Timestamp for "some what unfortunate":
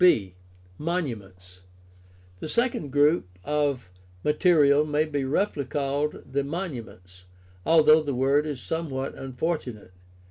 8.59-9.91